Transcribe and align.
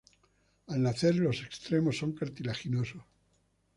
Al 0.65 0.81
nacer 0.81 1.13
los 1.15 1.43
extremos 1.43 1.95
son 1.99 2.13
cartilaginosos. 2.13 3.03